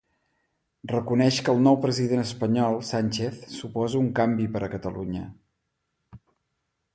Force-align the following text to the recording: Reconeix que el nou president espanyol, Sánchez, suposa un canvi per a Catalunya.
Reconeix 0.91 1.41
que 1.49 1.53
el 1.57 1.61
nou 1.67 1.77
president 1.83 2.21
espanyol, 2.23 2.79
Sánchez, 2.87 3.37
suposa 3.59 4.01
un 4.01 4.09
canvi 4.21 4.49
per 4.57 4.63
a 4.63 4.71
Catalunya. 4.73 5.23